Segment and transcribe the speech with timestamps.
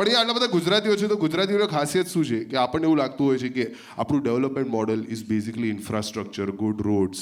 [0.00, 2.44] પણ એ આટલા બધા ગુજરાતીઓ છે, તો ગુજરાતીઓની ખાસિયત શું છે?
[2.44, 7.18] કે આપણને એવું લાગતું હોય છે કે આપણું development model is basically infrastructure good roads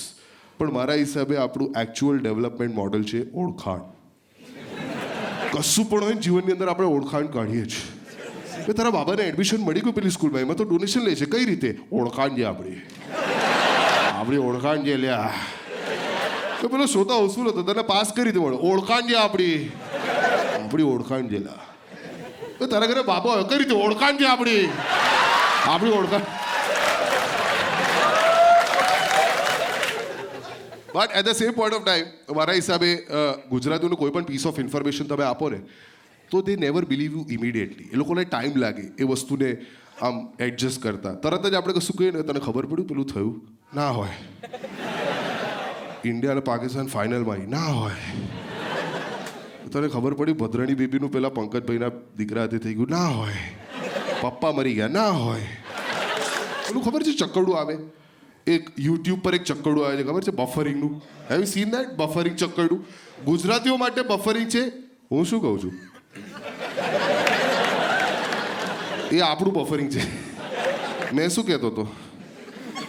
[0.58, 3.80] પણ મારા હિસાબે આપણું એકચ્યુઅલ ડેવલપમેન્ટ મોડલ છે ઓળખાણ.
[5.52, 8.64] કશું પણ હોય જીવનની અંદર આપણે ઓળખાણ કાઢીએ છીએ.
[8.66, 11.24] કે તારા બાબાને એડમિશન મળી ગયું પેલી સ્કૂલમાં એમાં તો ડોનેશન લે છે.
[11.24, 11.78] કઈ રીતે?
[11.92, 12.82] ઓળખાણ છે આપણી.
[14.12, 15.34] આપણી ઓળખાણ છે લ્યા
[16.60, 17.62] તો પેલો શ્રોતા વસૂલ હતો.
[17.62, 19.70] તને પાસ કરી દે ઓળખાણ છે આપણી?
[20.64, 21.58] આપણી ઓળખાણ જે લા
[22.58, 24.62] તો તારા ઘરે બાબો હવે કઈ રીતે ઓળખાણ છે આપણી?
[25.72, 26.24] આપણી ઓળખાણ.
[30.94, 32.06] But at the same point of time
[32.38, 32.88] મારા હિસાબે
[33.52, 35.60] ગુજરાતીનું કોઈ પણ પીસ ઓફ ઇન્ફોર્મેશન તમે આપો ને,
[36.30, 39.50] તો they never believe you immediately એ લોકોને ટાઈમ લાગે એ વસ્તુને
[40.08, 40.16] આમ
[40.48, 41.14] એડજસ્ટ કરતા.
[41.24, 43.34] તરત જ આપણે કશું કહીએ ને, તને ખબર પડ્યું પેલું થયું?
[43.74, 44.16] ના હોય.
[46.10, 47.98] ઇન્ડિયા અને પાકિસ્તાન ફાઇનલમાં ના હોય.
[49.68, 52.86] તને ખબર પડી, ભદ્રાણી બેબીનું પેલા પંકજભાઈના દીકરા હાથે થઈ ગયું.
[52.90, 53.32] ના હોય.
[54.20, 54.88] પપ્પા મરી ગયા.
[54.88, 55.40] ના હોય.
[56.68, 57.76] પેલું ખબર છે ચક્કડું આવે?
[58.46, 60.02] એક યુટ્યુબ પર એક ચક્કડું આવે છે.
[60.02, 60.30] ખબર છે?
[60.30, 61.02] બફરિંગનું.
[61.30, 62.84] હેવ સીન દેટ બફરિંગ ચક્કડું
[63.24, 64.68] ગુજરાતીઓ માટે બફરિંગ છે?
[65.10, 65.72] હું શું કહું છું?
[69.12, 70.28] એ આપણું બફરિંગ છે.
[71.14, 71.88] મેં શું કહેતો હતો?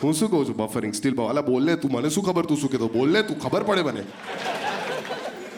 [0.03, 0.55] હું શું કહું છું?
[0.55, 0.93] બફરિંગ.
[0.93, 1.29] સ્ટીલ ભાવ.
[1.29, 1.91] અલા બોલ લે તું.
[1.91, 2.87] મને શું ખબર તું શું કહેતો?
[2.87, 3.39] બોલ તું.
[3.39, 4.03] ખબર પડે મને.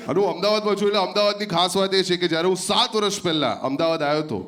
[0.07, 3.21] અને હું અમદાવાદમાં છું એટલે અમદાવાદની ખાસ વાત એ છે કે જ્યારે હું સાત વર્ષ
[3.27, 4.39] પહેલાં અમદાવાદ આવ્યો હતો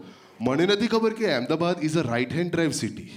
[0.48, 3.10] મને નથી ખબર કે Ahmedabad is a right hand drive city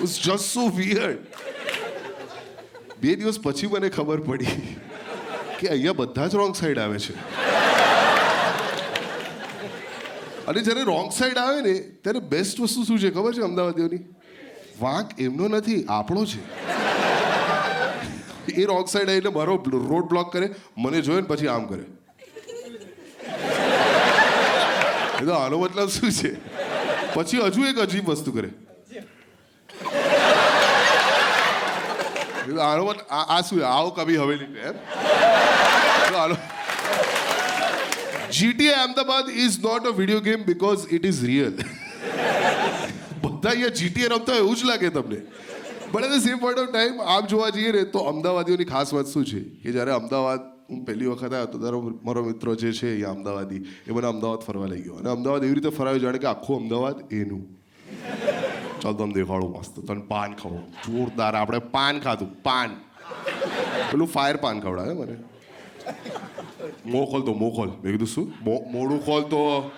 [0.00, 1.18] was just so weird.
[3.00, 4.54] બે દિવસ પછી મને ખબર પડી
[5.58, 7.14] કે અહીંયા બધા જ રોંગ સાઈડ આવે છે.
[10.48, 11.74] અને જ્યારે રોંગ સાઈડ આવે ને,
[12.06, 14.02] ત્યારે બેસ્ટ વસ્તુ શું છે ખબર છે અમદાવાદીઓની?
[14.80, 16.40] વાંક એમનો નથી, આપણો છે.
[18.60, 19.54] એ રોંગ સાઈડ આવીને મારો
[19.90, 20.46] રોડ બ્લોક કરે,
[20.78, 21.84] મને જોયે ને પછી આમ કરે.
[25.20, 26.32] એ તો આનો મતલબ શું છે?
[27.14, 28.50] પછી હજુ એક અજીબ વસ્તુ કરે.
[32.68, 34.76] આનો મત આ શું આવો કભી હવેલી એમ
[36.22, 36.36] આનો
[38.30, 41.54] GTA Ahmedabad is not a video game because it is real.
[43.40, 45.16] બધા અહીંયા જીટીએ રમતા હોય એવું જ લાગે તમને.
[45.92, 49.06] But at the same point of time આમ જોવા જઈએ ને, તો અમદાવાદીઓની ખાસ વાત
[49.06, 49.40] શું છે?
[49.40, 53.56] કે જ્યારે અમદાવાદ હું પહેલી વખત આવ્યો તો તારો મારો મિત્ર જે છે અહીંયા અમદાવાદી,
[53.56, 54.94] એ મને અમદાવાદ ફરવા લઈ ગયો.
[54.94, 57.46] અને અમદાવાદ એવી રીતે ફરાવ્યું જાણે કે આખું અમદાવાદ એનું.
[58.80, 62.68] ચાલ તમને દેખાડું મસ્ત, તને પાન ખાવું જોરદાર, આપણે પાન ખાધું, પાન.
[63.92, 65.16] પેલું ફાયર પાન ખવડાવે મને.
[66.86, 67.68] મોં તો મોં ખોલ.
[67.68, 68.32] મેં કીધું શું?
[68.42, 69.70] મો- મોઢું ખોલ તો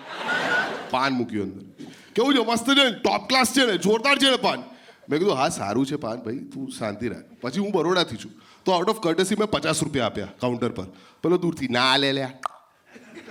[0.91, 1.82] પાન મૂક્યું અંદર.
[2.15, 2.51] કેવું છે?
[2.51, 2.89] મસ્ત છે ને?
[2.89, 3.77] ટોપ ક્લાસ છે ને?
[3.77, 4.63] જોરદાર છે ને પાન.
[5.09, 7.23] મેં કીધું, હા, સારું છે પાન ભાઈ, તું શાંતિ રાખ.
[7.41, 8.31] પછી હું બરોડાથી છું.
[8.65, 10.85] તો આઉટ ઓફ કર્ટસી મેં પચાસ રૂપિયા આપ્યા કાઉન્ટર પર.
[11.23, 12.31] પેલો દૂરથી, ના, લે લ્યા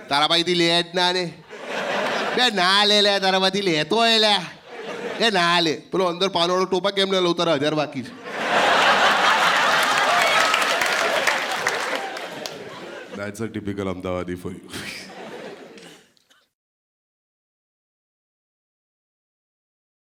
[0.08, 1.24] તારા પાસેથી લે જ ના ને.
[2.36, 4.42] બે, ના, લે લે, તારા પાસેથી લેતો એ લ્યા
[5.20, 5.72] એ, ના, લે.
[5.92, 8.22] પેલો અંદર પાનવાળો ટોપા કેમ ના લઉં તારા હજાર બાકી છે.
[13.16, 15.11] That's a typical Ahmedabadi for you.